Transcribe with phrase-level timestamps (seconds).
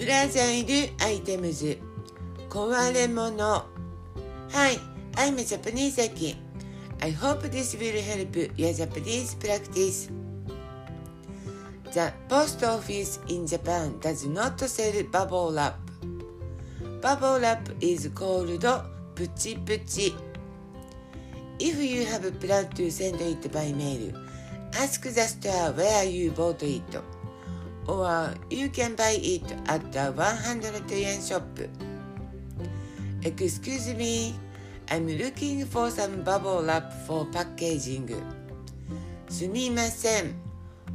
[0.00, 1.76] フラジャイルアイテムズ
[2.48, 3.66] 壊れ物
[4.50, 4.78] Hi,
[5.16, 6.38] I'm a Japanese Aki.
[7.02, 10.10] I hope this will help your Japanese practice.
[11.92, 15.76] The post office in Japan does not sell bubble wrap.
[17.02, 18.48] Bubble wrap is called
[19.14, 20.14] puchi puchi.
[21.58, 24.14] If you have planned to send it by mail,
[24.78, 27.19] ask the store where you bought it.
[27.90, 31.42] Or you can buy it at the 100 yen shop.
[33.24, 34.36] Excuse me,
[34.88, 38.14] I'm looking for some bubble wrap for packaging.
[39.28, 40.34] すみません。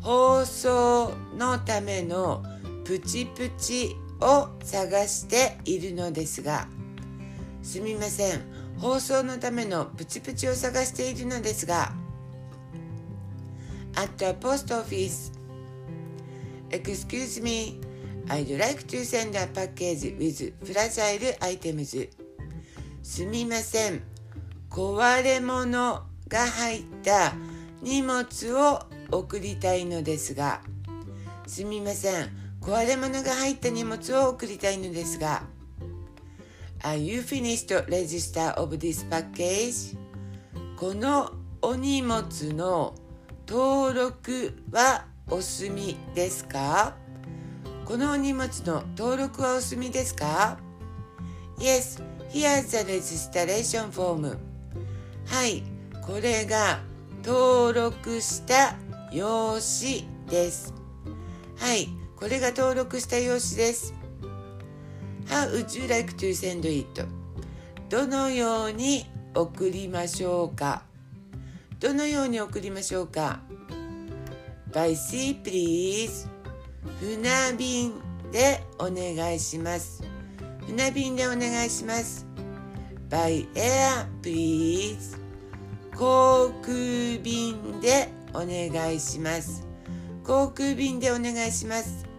[0.00, 2.42] 放送のための
[2.84, 6.66] プチプチを探しているのですが、
[7.62, 8.42] すみません。
[8.78, 11.92] 放送のためのプチプチを探しているのですが、
[13.94, 15.39] at the post office.
[16.70, 17.80] Excuse me,
[18.28, 22.08] I'd like to send a package with fragile items.
[23.02, 24.02] すみません。
[24.70, 27.32] 壊れ物が入った
[27.82, 30.60] 荷物を送りたいのですが、
[31.46, 32.30] すみません。
[32.60, 35.42] 壊れ物が入った荷物を送りたいのですが、
[36.82, 39.96] Are you finished register of this package?
[40.76, 41.32] この
[41.62, 42.94] お荷物の
[43.48, 46.94] 登録はお済みですか？
[47.84, 50.58] このお荷物の登録はお済みですか
[51.58, 54.36] ?Yes, here's the registration form.
[55.26, 55.62] はい、
[56.04, 56.80] これが
[57.24, 58.74] 登録した
[59.12, 60.74] 用紙です。
[61.56, 63.94] はい、これが登録した用紙です。
[65.26, 67.06] How would you like to send it?
[67.88, 70.82] どのように送りましょうか？
[71.78, 73.40] どのように送りましょうか？
[74.72, 76.28] ?By sea please
[77.00, 77.92] 船便
[78.32, 80.02] でお願いします
[80.66, 82.26] 船便でお願いします
[83.08, 85.18] By air please
[85.96, 89.66] 航空便でお願いします
[90.24, 92.10] 航空便でお願いします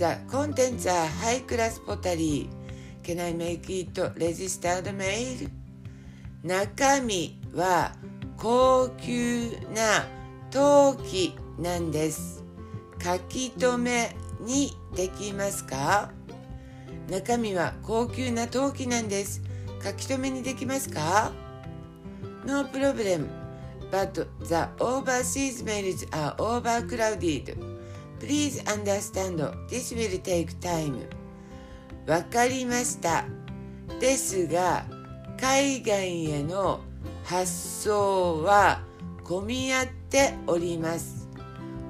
[0.00, 2.48] The contents are high class pottery.
[3.02, 5.50] Can I make it registered mail?
[6.42, 7.92] 中身は
[8.38, 10.06] 高級な
[10.50, 12.42] 陶器なんです。
[13.00, 16.10] 書き留めにできますか
[17.08, 19.42] 中身は高級な陶器なんです。
[19.82, 21.30] 書き留めにできますか
[22.44, 23.28] ?No problem.
[23.92, 27.56] But the overseas mails are overcrowded.
[28.18, 29.36] Please understand,
[29.68, 31.06] this will take time.
[32.08, 33.24] わかりました。
[34.00, 34.84] ですが、
[35.40, 36.80] 海外への
[37.24, 37.46] 発
[37.82, 38.82] 送は
[39.22, 41.28] 混み合ってっております。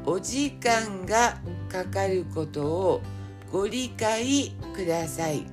[0.04, 1.38] お時間が
[1.70, 3.00] かかることを
[3.50, 5.46] ご理解ください。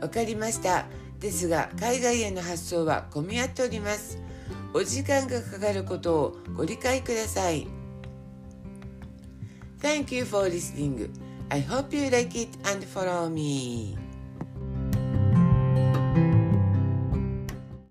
[0.00, 0.86] わかりました。
[1.20, 4.18] ですが、海外への発送は混み合っております。
[4.72, 7.66] お時間がかかることをご理解ください。
[9.82, 11.10] Thank you for listening.
[11.50, 14.05] I hope you like it and follow me.